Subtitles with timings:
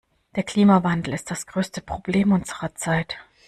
[0.35, 3.19] Der Klimawandel ist das größte Problem unserer Zeit.